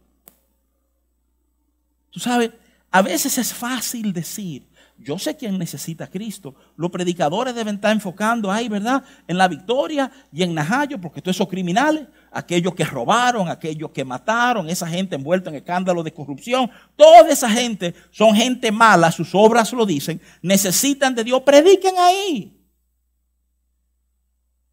[2.10, 2.50] Tú sabes,
[2.90, 4.66] a veces es fácil decir,
[5.00, 6.56] yo sé quién necesita a Cristo.
[6.76, 9.04] Los predicadores deben estar enfocando ahí, ¿verdad?
[9.28, 12.08] En la victoria y en Najayo, porque todos esos criminales.
[12.32, 17.48] aquellos que robaron, aquellos que mataron, esa gente envuelta en escándalos de corrupción, toda esa
[17.48, 22.54] gente son gente mala, sus obras lo dicen, necesitan de Dios, prediquen ahí.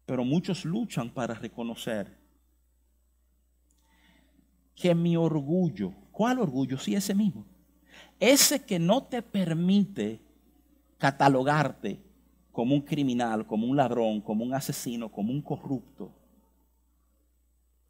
[0.04, 2.14] Pero muchos luchan para reconocer
[4.74, 6.78] que mi orgullo, ¿cuál orgullo?
[6.78, 7.46] Sí, ese mismo.
[8.18, 10.20] Ese que no te permite
[10.98, 12.00] catalogarte
[12.52, 16.10] como un criminal, como un ladrón, como un asesino, como un corrupto.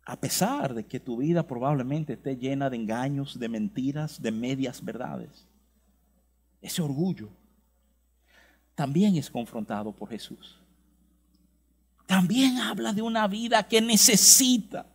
[0.04, 4.84] A pesar de que tu vida probablemente esté llena de engaños, de mentiras, de medias
[4.84, 5.46] verdades.
[6.60, 7.28] Ese orgullo
[8.74, 10.60] también es confrontado por Jesús.
[12.06, 14.86] También habla de una vida que necesita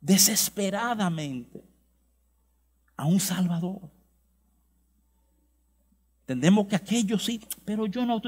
[0.00, 1.64] desesperadamente
[2.96, 3.90] a un Salvador.
[6.22, 8.22] Entendemos que aquello sí, pero yo no.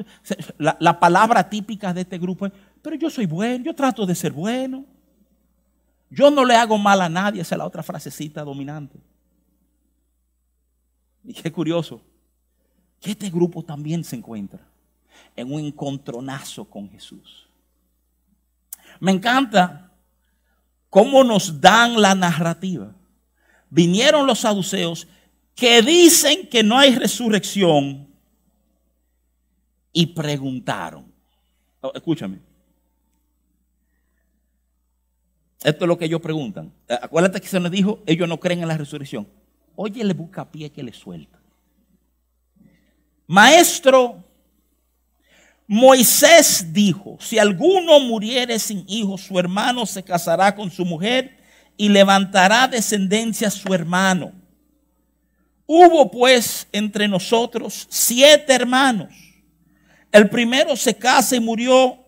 [0.59, 2.53] La, la, palabra típica de este grupo es,
[2.83, 4.85] pero yo soy bueno, yo trato de ser bueno.
[6.11, 8.99] Yo no le hago mal a nadie, esa es la otra frasecita dominante.
[11.25, 12.01] Y qué curioso,
[13.01, 14.61] que este grupo también se encuentra
[15.35, 17.49] en un encontronazo con Jesús.
[19.01, 19.91] Me encanta
[20.91, 22.93] cómo nos dan la narrativa.
[23.71, 25.09] Vinieron los saduceos
[25.55, 28.09] que dicen que no hay resurrección
[29.93, 31.13] y preguntaron.
[31.81, 32.39] Oh, escúchame.
[35.63, 36.73] Esto es lo que ellos preguntan.
[36.89, 39.27] Eh, acuérdate que se nos dijo, ellos no creen en la resurrección.
[39.77, 41.41] Oye, le busca pie que le suelta.
[43.27, 44.23] Maestro,
[45.67, 51.39] Moisés dijo, si alguno muriere sin hijos, su hermano se casará con su mujer
[51.77, 54.44] y levantará descendencia a su hermano.
[55.67, 59.09] Hubo pues entre nosotros siete hermanos.
[60.13, 61.99] El primero se casa y murió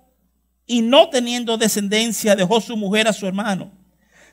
[0.67, 3.73] y no teniendo descendencia dejó su mujer a su hermano.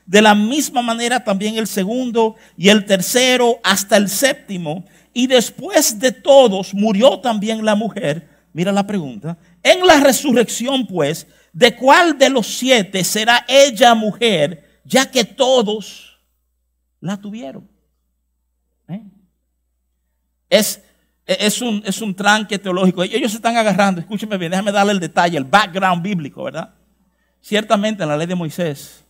[0.06, 4.84] De la misma manera también el segundo y el tercero hasta el séptimo.
[5.12, 9.36] Y después de todos murió también la mujer Mira la pregunta.
[9.64, 16.20] En la resurrección, pues, ¿de cuál de los siete será ella mujer, ya que todos
[17.00, 17.68] la tuvieron?
[20.56, 20.82] Es,
[21.26, 23.02] es, un, es un tranque teológico.
[23.02, 26.74] Ellos se están agarrando, escúcheme bien, déjame darle el detalle, el background bíblico, ¿verdad?
[27.40, 29.04] Ciertamente en la ley de Moisés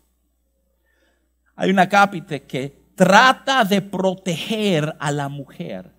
[1.55, 5.93] hay una cápite que trata de proteger a la mujer.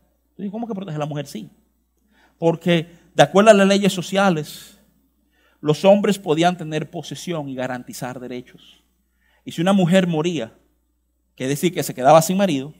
[0.52, 1.28] ¿Cómo que protege a la mujer?
[1.28, 1.50] Sí.
[2.38, 4.80] Porque de acuerdo a las leyes sociales,
[5.62, 8.84] los hombres podían tener posesión y garantizar derechos.
[9.46, 10.54] Y si una mujer moría,
[11.36, 12.74] que decir que se quedaba sin marido,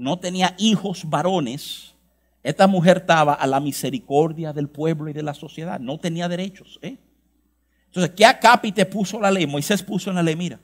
[0.00, 1.94] no tenía hijos varones,
[2.42, 6.78] esta mujer estaba a la misericordia del pueblo y de la sociedad, no tenía derechos.
[6.80, 6.96] ¿eh?
[7.86, 9.46] Entonces, ¿qué acápite puso la ley?
[9.46, 10.58] Moisés puso en la ley, mira,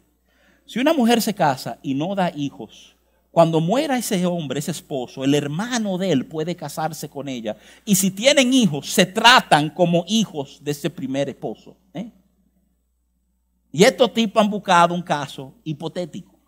[0.65, 2.97] si una mujer se casa y no da hijos,
[3.31, 7.59] cuando muera ese hombre, ese esposo, el hermano de él puede casarse con ella.
[7.85, 11.77] Y si tienen hijos, se tratan como hijos de ese primer esposo.
[11.93, 12.11] ¿eh?
[13.71, 16.41] Y estos tipos han buscado un caso hipotético.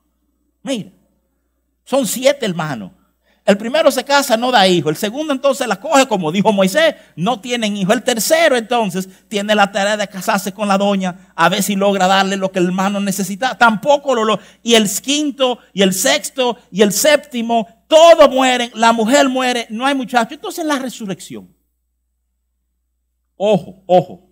[0.63, 0.91] Mira,
[1.89, 2.93] son siete hermanos.
[3.47, 4.91] El primero se casa, no da hijo.
[4.91, 7.95] El segundo entonces la coge, como dijo Moisés, no tienen hijo.
[7.95, 12.07] El tercero entonces tiene la tarea de casarse con la doña, a ver si logra
[12.07, 13.57] darle lo que el hermano necesita.
[13.57, 14.45] Tampoco lo logra.
[14.63, 18.71] Y el quinto, y el sexto, y el séptimo, todos mueren.
[18.75, 20.35] La mujer muere, no hay muchacho.
[20.35, 21.49] Entonces la resurrección.
[23.35, 24.29] Ojo, ojo.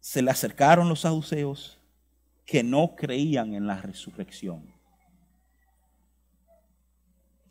[0.00, 1.78] Se le acercaron los saduceos
[2.44, 4.75] que no creían en la resurrección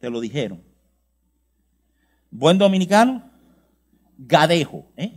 [0.06, 0.64] te lo dijeron.
[2.30, 3.28] Buen dominicano,
[4.16, 4.86] gadejo.
[4.96, 5.12] ¿eh?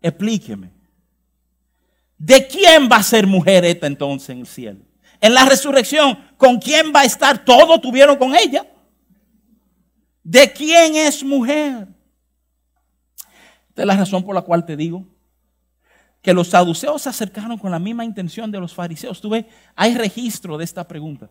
[0.00, 0.70] Explíqueme.
[2.16, 4.80] ¿De quién va a ser mujer esta entonces en el cielo?
[5.20, 7.44] En la resurrección, ¿con quién va a estar?
[7.44, 8.66] Todos tuvieron con ella.
[10.22, 11.88] ¿De quién es mujer?
[13.68, 15.04] Esta es la razón por la cual te digo
[16.22, 19.20] que los saduceos se acercaron con la misma intención de los fariseos.
[19.20, 21.30] Tú ves, hay registro de esta pregunta.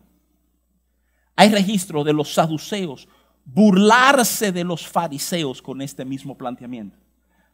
[1.36, 3.08] Hay registro de los saduceos
[3.44, 6.98] burlarse de los fariseos con este mismo planteamiento.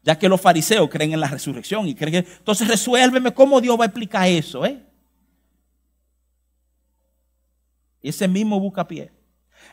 [0.02, 2.30] Ya que los fariseos creen en la resurrección y creen que...
[2.30, 4.64] Entonces resuélveme cómo Dios va a explicar eso.
[4.64, 4.82] ¿eh?
[8.02, 9.12] Ese mismo bucapié.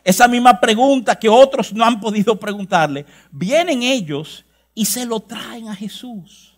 [0.02, 3.06] Esa misma pregunta que otros no han podido preguntarle.
[3.30, 6.53] Vienen ellos y se lo traen a Jesús.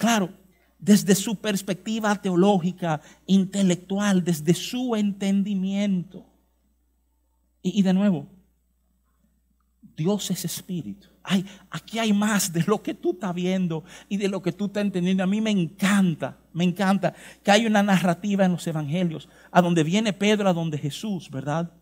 [0.00, 0.30] Claro,
[0.78, 6.24] desde su perspectiva teológica, intelectual, desde su entendimiento.
[7.60, 8.26] Y, de nuevo,
[9.94, 11.06] Dios es espíritu.
[11.22, 14.64] Ay, aquí hay más de lo que tú estás viendo y de lo que tú
[14.64, 15.22] estás entendiendo.
[15.22, 19.84] A mí me encanta, me encanta que hay una narrativa en los evangelios a donde
[19.84, 21.74] viene Pedro, a donde Jesús, ¿verdad?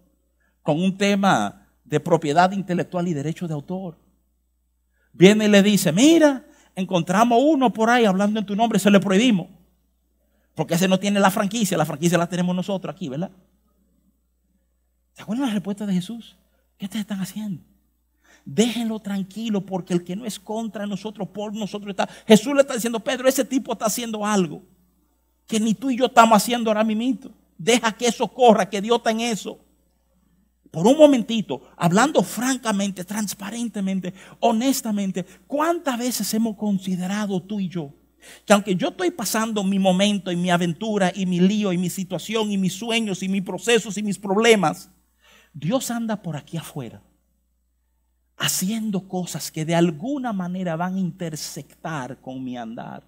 [0.64, 3.96] Con un tema de propiedad intelectual y derecho de autor.
[5.12, 6.47] Viene y le dice, mira,
[6.78, 9.48] encontramos uno por ahí hablando en tu nombre, se le prohibimos.
[10.54, 13.30] Porque ese no tiene la franquicia, la franquicia la tenemos nosotros aquí, ¿verdad?
[15.12, 16.36] ¿Se acuerdan la respuesta de Jesús?
[16.76, 17.62] ¿Qué ustedes están haciendo?
[18.44, 22.08] Déjenlo tranquilo porque el que no es contra nosotros, por nosotros está.
[22.26, 24.62] Jesús le está diciendo, Pedro, ese tipo está haciendo algo
[25.46, 27.32] que ni tú y yo estamos haciendo ahora mismo.
[27.56, 29.58] Deja que eso corra, que Dios está en eso.
[30.70, 37.94] Por un momentito, hablando francamente, transparentemente, honestamente, ¿cuántas veces hemos considerado tú y yo
[38.44, 41.88] que aunque yo estoy pasando mi momento y mi aventura y mi lío y mi
[41.88, 44.90] situación y mis sueños y mis procesos y mis problemas,
[45.54, 47.02] Dios anda por aquí afuera
[48.38, 53.02] haciendo cosas que de alguna manera van a intersectar con mi andar.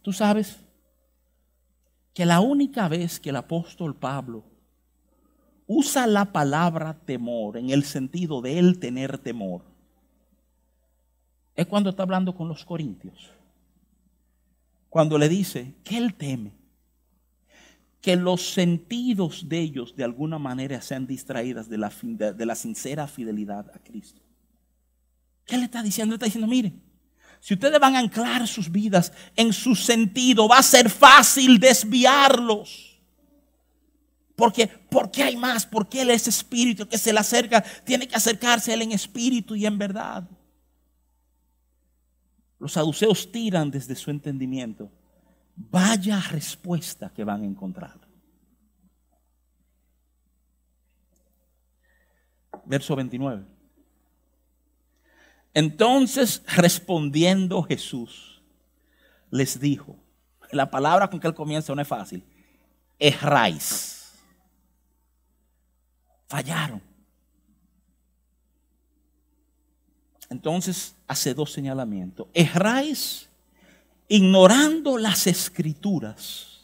[0.00, 0.60] Tú sabes
[2.14, 4.44] que la única vez que el apóstol Pablo
[5.66, 9.62] usa la palabra temor en el sentido de él tener temor,
[11.54, 13.30] es cuando está hablando con los corintios.
[14.88, 16.52] Cuando le dice que él teme
[18.00, 23.78] que los sentidos de ellos de alguna manera sean distraídas de la, sincera fidelidad a
[23.78, 24.20] Cristo.
[25.46, 26.12] ¿Qué le está diciendo?
[26.12, 26.82] Le está diciendo, miren,
[27.44, 32.98] si ustedes van a anclar sus vidas en su sentido, va a ser fácil desviarlos.
[34.34, 38.70] Porque, porque hay más, porque Él es espíritu que se le acerca, tiene que acercarse
[38.70, 40.26] a Él en espíritu y en verdad.
[42.58, 44.90] Los saduceos tiran desde su entendimiento
[45.54, 48.00] Vaya respuesta que van a encontrar.
[52.64, 53.53] Verso 29.
[55.54, 58.42] Entonces respondiendo Jesús,
[59.30, 59.96] les dijo,
[60.50, 62.24] la palabra con que él comienza no es fácil,
[62.98, 64.12] erráis.
[66.26, 66.82] Fallaron.
[70.28, 72.26] Entonces hace dos señalamientos.
[72.34, 73.28] Erráis
[74.08, 76.54] ignorando las escrituras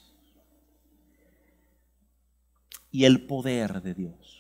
[2.91, 4.40] y el poder de Dios.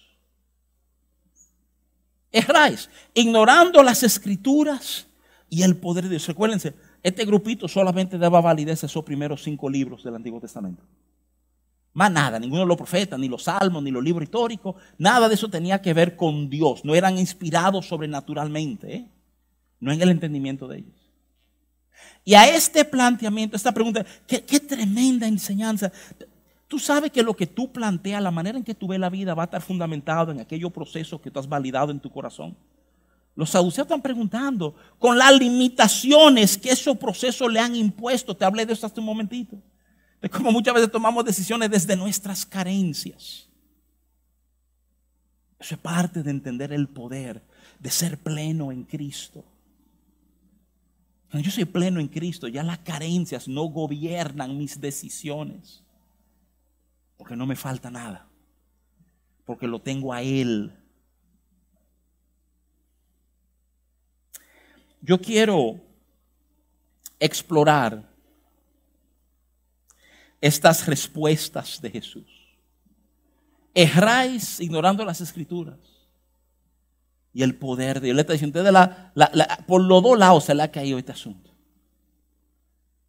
[2.32, 5.06] Erráis, ignorando las escrituras
[5.48, 6.26] y el poder de Dios.
[6.28, 10.82] Recuérdense, este grupito solamente daba validez a esos primeros cinco libros del Antiguo Testamento.
[11.92, 15.34] Más nada, ninguno de los profetas, ni los salmos, ni los libros históricos, nada de
[15.34, 16.84] eso tenía que ver con Dios.
[16.84, 19.08] No eran inspirados sobrenaturalmente, ¿eh?
[19.80, 21.10] no en el entendimiento de ellos.
[22.24, 25.90] Y a este planteamiento, esta pregunta, qué, tremenda enseñanza.
[26.70, 29.34] Tú sabes que lo que tú planteas, la manera en que tú ves la vida
[29.34, 32.56] va a estar fundamentado en aquellos procesos que tú has validado en tu corazón.
[33.34, 38.36] Los saduceos están preguntando con las limitaciones que esos procesos le han impuesto.
[38.36, 39.56] Te hablé de eso hace un momentito.
[40.22, 43.48] De cómo muchas veces tomamos decisiones desde nuestras carencias.
[45.58, 47.42] Eso es parte de entender el poder
[47.80, 49.44] de ser pleno en Cristo.
[51.32, 55.82] Cuando yo soy pleno en Cristo, ya las carencias no gobiernan mis decisiones.
[57.20, 58.26] Porque no me falta nada.
[59.44, 60.74] Porque lo tengo a Él.
[65.02, 65.78] Yo quiero
[67.18, 68.10] explorar
[70.40, 72.56] estas respuestas de Jesús.
[73.74, 75.78] Erráis ignorando las escrituras
[77.34, 78.14] y el poder de Dios.
[78.14, 79.12] Le está diciendo, la,
[79.66, 81.54] por los dos lados se le ha caído este asunto.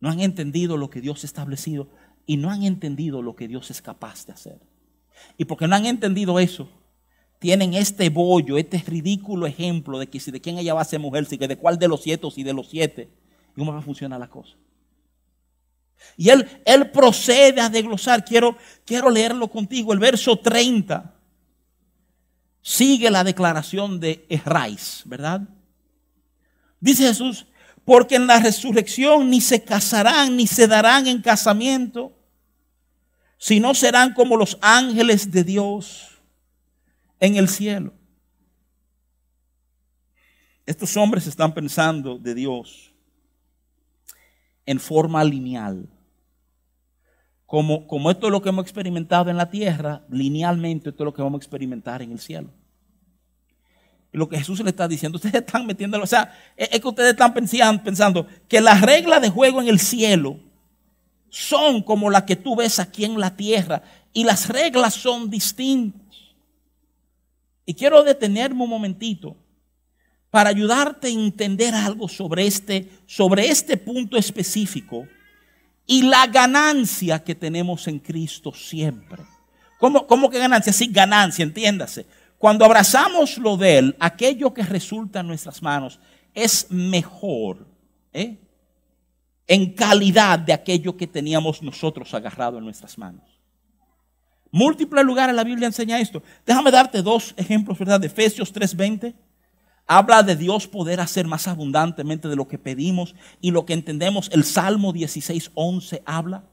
[0.02, 1.88] No han entendido lo que Dios ha establecido
[2.26, 4.60] y no han entendido lo que Dios es capaz de hacer.
[5.38, 6.70] Y porque no han entendido eso,
[7.40, 11.00] tienen este bollo, este ridículo ejemplo de que si de quién ella va a ser
[11.00, 13.10] mujer, si de cuál de los siete si de los siete,
[13.56, 14.56] y cómo va a funcionar la cosa.
[16.18, 21.16] Y él, él procede a desglosar, quiero, quiero leerlo contigo, el verso 30
[22.62, 25.42] sigue la declaración de Errais, ¿verdad?
[26.80, 27.48] Dice Jesús,
[27.86, 32.16] porque en la resurrección ni se casarán ni se darán en casamiento,
[33.38, 36.22] sino serán como los ángeles de Dios
[37.20, 37.94] en el cielo.
[40.66, 42.94] Estos hombres están pensando de Dios
[44.66, 45.90] en forma lineal.
[47.46, 51.14] Como, como esto es lo que hemos experimentado en la tierra, linealmente esto es lo
[51.14, 52.54] que vamos a experimentar en el cielo.
[54.12, 57.34] Lo que Jesús le está diciendo, ustedes están metiéndolo, o sea, es que ustedes están
[57.34, 60.38] pensando, pensando que las reglas de juego en el cielo
[61.30, 66.02] son como las que tú ves aquí en la tierra y las reglas son distintas.
[67.66, 69.38] Y quiero detenerme un momentito
[70.30, 75.08] para ayudarte a entender algo sobre este, sobre este punto específico
[75.86, 79.24] y la ganancia que tenemos en Cristo siempre.
[79.80, 80.72] ¿Cómo, cómo que ganancia?
[80.72, 82.06] Sí, ganancia, entiéndase.
[82.42, 86.00] Cuando abrazamos lo de Él, aquello que resulta en nuestras manos
[86.34, 87.68] es mejor
[88.12, 88.40] ¿eh?
[89.46, 93.22] en calidad de aquello que teníamos nosotros agarrado en nuestras manos.
[94.50, 96.24] Múltiples lugares la Biblia enseña esto.
[96.44, 98.00] Déjame darte dos ejemplos, ¿verdad?
[98.00, 99.14] De Efesios 3:20
[99.86, 104.32] habla de Dios poder hacer más abundantemente de lo que pedimos y lo que entendemos.
[104.34, 106.46] El Salmo 16:11 habla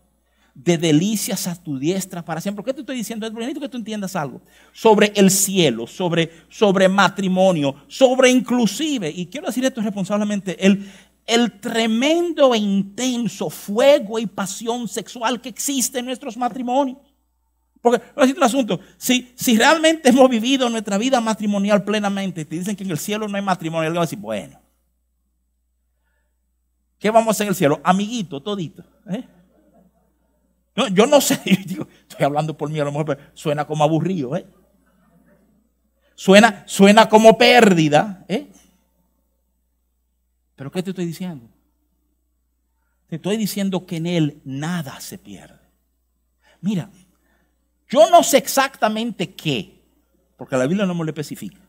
[0.59, 2.65] de delicias a tu diestra para siempre.
[2.65, 3.25] ¿Qué te estoy diciendo?
[3.27, 4.43] Es bonito que tú entiendas algo
[4.73, 10.91] sobre el cielo, sobre, sobre matrimonio, sobre inclusive, y quiero decir esto responsablemente, el,
[11.27, 16.99] el tremendo e intenso fuego y pasión sexual que existe en nuestros matrimonios.
[17.81, 22.75] Porque, es un asunto, si, si realmente hemos vivido nuestra vida matrimonial plenamente, te dicen
[22.75, 24.61] que en el cielo no hay matrimonio, va a decir, bueno,
[26.99, 27.81] ¿qué vamos a hacer en el cielo?
[27.85, 28.83] Amiguito, todito.
[29.09, 29.38] ¿eh?
[30.87, 34.47] Yo no sé, estoy hablando por mí, a lo mejor pero suena como aburrido, ¿eh?
[36.15, 38.49] Suena, suena como pérdida, ¿eh?
[40.55, 41.49] Pero ¿qué te estoy diciendo?
[43.09, 45.59] Te estoy diciendo que en Él nada se pierde.
[46.61, 46.91] Mira,
[47.89, 49.81] yo no sé exactamente qué,
[50.37, 51.61] porque la Biblia no me lo especifica.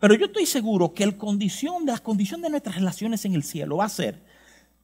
[0.00, 3.76] Pero yo estoy seguro que el condición, la condición de nuestras relaciones en el cielo
[3.76, 4.20] va a ser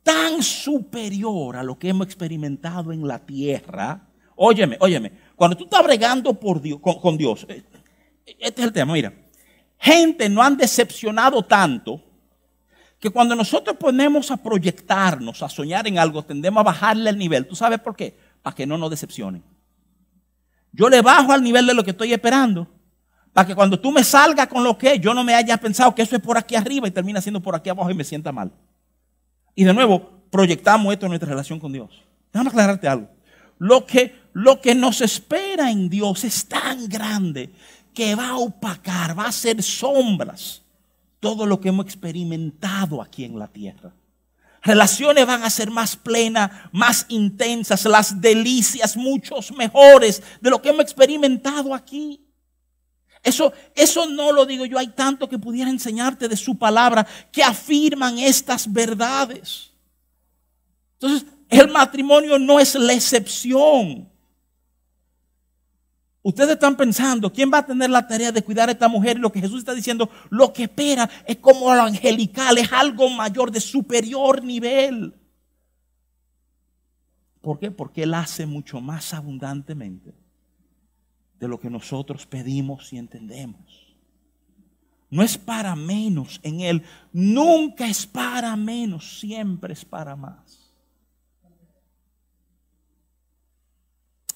[0.03, 4.09] tan superior a lo que hemos experimentado en la tierra.
[4.37, 7.65] Óyeme, óyeme, cuando tú estás bregando por Dios, con, Dios, eh,
[8.39, 9.13] este es el tema, mira,
[9.79, 12.03] gente no han decepcionado tanto
[12.99, 17.47] que cuando nosotros ponemos a proyectarnos, a soñar en algo, tendemos a bajarle el nivel.
[17.47, 18.19] ¿Tú sabes por qué?
[18.43, 19.45] Para que no nos decepcionen.
[20.73, 22.67] Yo le bajo al nivel de lo que estoy esperando.
[23.33, 26.03] Para que cuando tú me salgas con lo que yo no me haya pensado que
[26.03, 28.53] eso es por aquí arriba y termina siendo por aquí abajo y me sienta mal.
[29.59, 31.91] Y de nuevo, proyectamos esto en nuestra relación con Dios.
[32.33, 33.09] Déjame aclararte algo.
[33.59, 37.51] Lo que, lo que nos espera en Dios es tan grande
[37.93, 40.63] que va a opacar, va a hacer sombras
[41.19, 43.93] todo lo que hemos experimentado aquí en la tierra
[44.63, 50.69] relaciones van a ser más plenas, más intensas, las delicias muchos mejores de lo que
[50.69, 52.21] hemos experimentado aquí.
[53.23, 57.43] Eso, eso no lo digo yo, hay tanto que pudiera enseñarte de su palabra que
[57.43, 59.73] afirman estas verdades.
[60.95, 64.09] Entonces, el matrimonio no es la excepción.
[66.23, 69.17] Ustedes están pensando, ¿quién va a tener la tarea de cuidar a esta mujer?
[69.17, 73.09] Y lo que Jesús está diciendo, lo que espera es como lo angelical, es algo
[73.09, 75.15] mayor, de superior nivel.
[77.41, 77.71] ¿Por qué?
[77.71, 80.28] Porque Él hace mucho más abundantemente
[81.39, 83.97] de lo que nosotros pedimos y entendemos.
[85.11, 86.83] No es para menos en Él,
[87.13, 90.73] nunca es para menos, siempre es para más.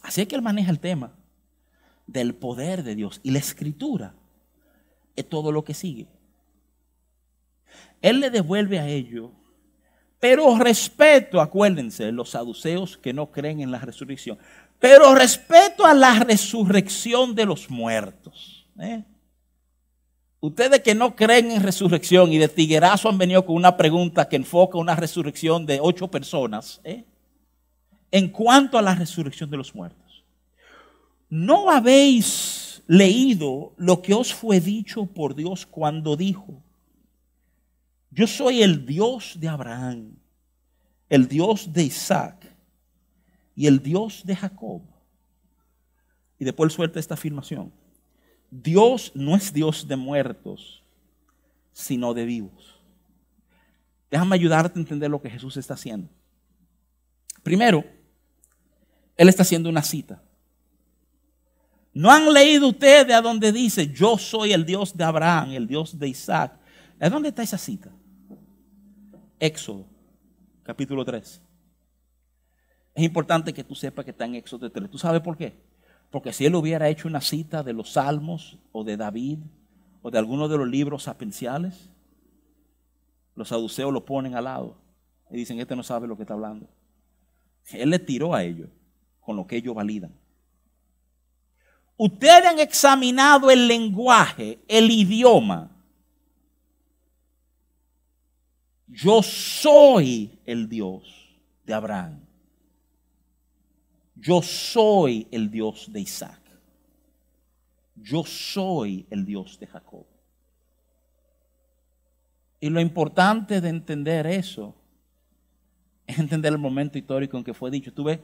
[0.02, 1.12] Así que Él maneja el tema
[2.06, 3.20] del poder de Dios.
[3.22, 4.14] Y la escritura
[5.14, 6.08] es todo lo que sigue.
[8.00, 9.30] Él le devuelve a ellos,
[10.18, 14.38] pero respeto, acuérdense, los saduceos que no creen en la resurrección,
[14.82, 18.66] pero respeto a la resurrección de los muertos.
[18.80, 19.04] ¿eh?
[20.40, 24.34] Ustedes que no creen en resurrección y de tiguerazo han venido con una pregunta que
[24.34, 27.04] enfoca una resurrección de ocho personas, ¿eh?
[28.10, 30.24] en cuanto a la resurrección de los muertos.
[31.30, 36.60] ¿No habéis leído lo que os fue dicho por Dios cuando dijo,
[38.10, 40.16] yo soy el Dios de Abraham,
[41.08, 42.41] el Dios de Isaac
[43.54, 44.82] y el Dios de Jacob?
[46.38, 47.72] Y después suelta esta afirmación.
[48.50, 50.82] Dios no es Dios de muertos,
[51.72, 52.80] sino de vivos.
[54.10, 56.08] Déjame ayudarte a entender lo que Jesús está haciendo.
[57.42, 57.84] Primero,
[59.16, 60.22] Él está haciendo una cita.
[61.94, 65.98] ¿No han leído ustedes a donde dice, yo soy el Dios de Abraham, el Dios
[65.98, 66.58] de Isaac?
[67.00, 67.90] ¿A dónde está esa cita?
[69.38, 69.86] Éxodo,
[70.62, 71.40] capítulo 3.
[72.94, 74.90] Es importante que tú sepas que está en Éxodo 3.
[74.90, 75.54] ¿Tú sabes por qué?
[76.10, 79.38] Porque si él hubiera hecho una cita de los Salmos o de David
[80.02, 81.88] o de alguno de los libros sapenciales,
[83.34, 84.76] los saduceos lo ponen al lado
[85.30, 86.68] y dicen, este no sabe lo que está hablando.
[87.70, 88.68] Él le tiró a ellos
[89.20, 90.12] con lo que ellos validan.
[91.96, 95.70] Ustedes han examinado el lenguaje, el idioma.
[98.86, 101.02] Yo soy el Dios
[101.64, 102.20] de Abraham.
[104.22, 106.40] Yo soy el Dios de Isaac.
[107.96, 110.06] yo soy el Dios de Jacob.
[112.58, 114.74] Y lo importante de entender eso
[116.06, 117.92] es entender el momento histórico en que fue dicho.
[117.92, 118.20] Tú ves,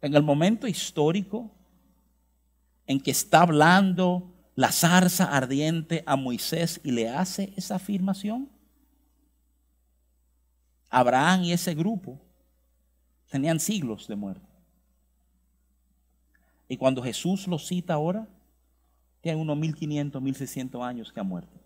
[0.00, 1.50] en el momento histórico
[2.86, 8.48] en que está hablando la zarza ardiente a Moisés y le hace esa afirmación,
[10.88, 12.20] Abraham y ese grupo
[13.30, 14.51] tenían siglos de muerte.
[16.72, 18.26] Y cuando Jesús lo cita ahora,
[19.20, 21.60] tienen unos 1500, 1600 años que ha muerto.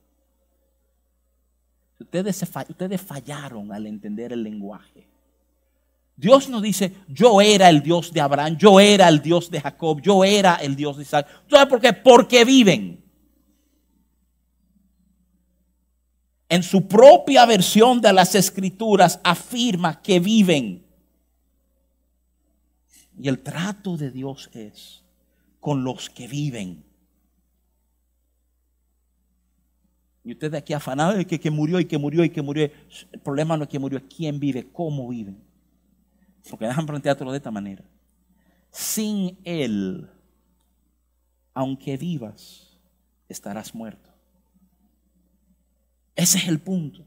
[2.01, 5.07] Ustedes, ustedes fallaron al entender el lenguaje.
[6.17, 10.01] Dios nos dice, yo era el Dios de Abraham, yo era el Dios de Jacob,
[10.03, 11.29] yo era el Dios de Isaac.
[11.49, 11.93] ¿Sabes por qué?
[11.93, 13.05] Porque viven.
[16.49, 20.85] En su propia versión de las escrituras afirma que viven.
[23.19, 25.03] Y el trato de Dios es
[25.61, 26.85] con los que viven.
[30.23, 32.71] Y usted de aquí afanado que, que murió y que murió y que murió.
[33.13, 35.43] El problema no es que murió, es quién vive, cómo viven.
[36.51, 37.85] Porque dejan plantearlo de esta manera.
[38.71, 40.09] Sin Él,
[41.55, 42.77] aunque vivas,
[43.29, 44.11] estarás muerto.
[46.15, 47.07] Ese es el punto.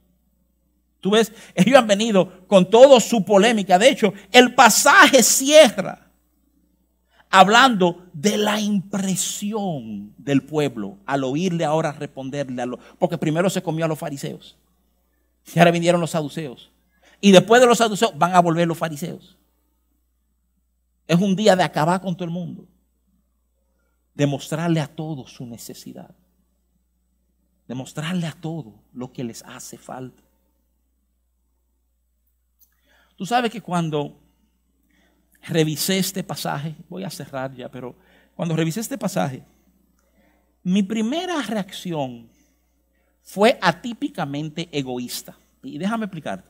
[1.01, 3.79] Tú ves, ellos han venido con toda su polémica.
[3.79, 6.09] De hecho, el pasaje cierra
[7.29, 13.61] hablando de la impresión del pueblo al oírle ahora responderle a lo, porque primero se
[13.61, 14.57] comió a los fariseos
[15.53, 16.71] y ahora vinieron los saduceos
[17.21, 19.37] y después de los saduceos van a volver los fariseos.
[21.07, 22.67] Es un día de acabar con todo el mundo,
[24.13, 26.15] de mostrarle a todos su necesidad,
[27.67, 30.23] de mostrarle a todos lo que les hace falta.
[33.19, 34.17] Tú sabes que cuando
[35.41, 37.93] revisé este pasaje, voy a cerrar ya, pero
[38.33, 39.43] cuando revisé este pasaje,
[40.63, 42.29] mi primera reacción
[43.21, 45.37] fue atípicamente egoísta.
[45.61, 46.49] Y déjame explicarte.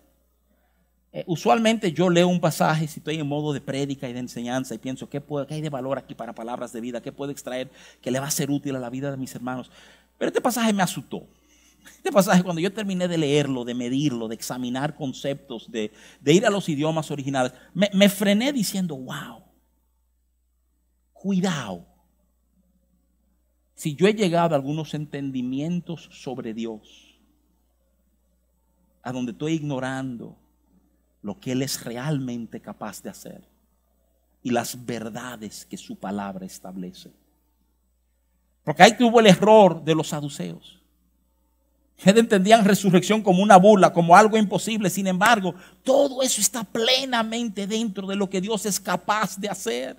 [1.11, 4.75] Eh, usualmente yo leo un pasaje si estoy en modo de prédica y de enseñanza
[4.75, 7.71] y pienso ¿qué, qué hay de valor aquí para palabras de vida, qué puedo extraer
[7.99, 9.71] que le va a ser útil a la vida de mis hermanos.
[10.19, 11.25] Pero este pasaje me asustó.
[11.97, 15.91] Este pasaje, cuando yo terminé de leerlo, de medirlo, de examinar conceptos, de,
[16.25, 19.43] ir a los idiomas originales, me, me frené diciendo, wow,
[21.13, 21.85] cuidado.
[23.75, 27.17] Si yo he llegado a algunos entendimientos sobre Dios,
[29.01, 30.37] a donde estoy ignorando
[31.21, 33.47] lo que Él es realmente capaz de hacer
[34.41, 37.11] y las verdades que su palabra establece.
[38.63, 40.78] Porque ahí tuvo el error de los saduceos.
[42.03, 44.89] Ellos entendían resurrección como una burla, como algo imposible.
[44.89, 49.97] Sin embargo, todo eso está plenamente dentro de lo que Dios es capaz de hacer.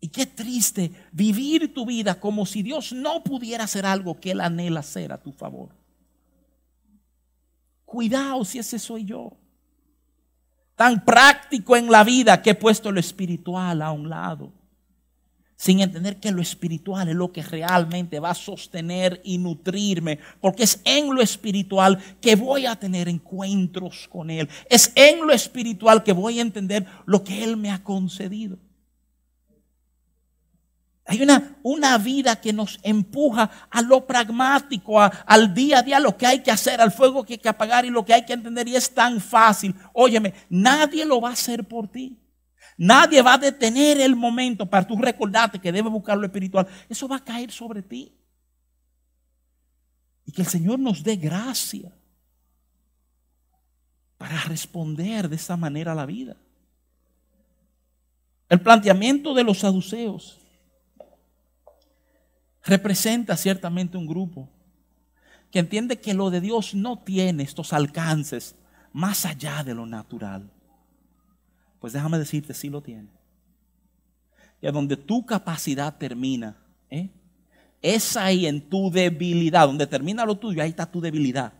[0.00, 4.40] Y qué triste vivir tu vida como si Dios no pudiera hacer algo que Él
[4.40, 5.70] anhela hacer a tu favor.
[7.84, 9.36] Cuidado si ese soy yo.
[10.76, 14.52] Tan práctico en la vida que he puesto lo espiritual a un lado
[15.56, 20.64] sin entender que lo espiritual es lo que realmente va a sostener y nutrirme, porque
[20.64, 26.02] es en lo espiritual que voy a tener encuentros con Él, es en lo espiritual
[26.02, 28.58] que voy a entender lo que Él me ha concedido.
[31.06, 36.16] Hay una, una vida que nos empuja a lo pragmático, al día a día, lo
[36.16, 38.32] que hay que hacer, al fuego que hay que apagar y lo que hay que
[38.32, 38.66] entender.
[38.68, 39.74] Y es tan fácil.
[39.92, 42.16] Óyeme, nadie lo va a hacer por ti.
[42.76, 46.66] Nadie va a detener el momento para tú recordarte que debes buscar lo espiritual.
[46.88, 48.12] Eso va a caer sobre ti.
[50.26, 51.92] Y que el Señor nos dé gracia
[54.18, 56.36] para responder de esa manera a la vida.
[58.48, 60.40] El planteamiento de los saduceos
[62.64, 64.48] representa ciertamente un grupo
[65.50, 68.56] que entiende que lo de Dios no tiene estos alcances
[68.92, 70.50] más allá de lo natural.
[71.84, 73.10] Pues déjame decirte, sí lo tiene.
[74.62, 76.56] Y a donde tu capacidad termina,
[76.88, 77.10] ¿eh?
[77.82, 81.52] es ahí en tu debilidad, donde termina lo tuyo, ahí está tu debilidad,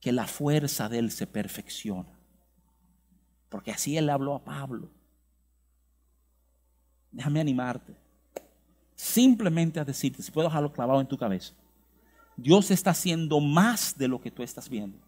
[0.00, 2.18] que la fuerza de Él se perfecciona.
[3.48, 4.90] Porque así Él habló a Pablo.
[7.12, 7.94] Déjame animarte.
[8.96, 11.54] Simplemente a decirte, si puedo dejarlo clavado en tu cabeza,
[12.36, 15.05] Dios está haciendo más de lo que tú estás viendo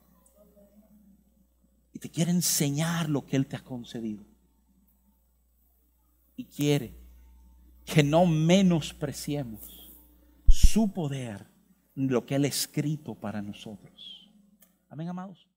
[1.98, 4.22] y te quiere enseñar lo que Él te ha concedido.
[6.36, 6.94] Y quiere
[7.84, 9.90] que no menospreciemos
[10.46, 11.44] su poder,
[11.96, 14.30] lo que Él ha escrito para nosotros.
[14.88, 15.47] Amén, amados.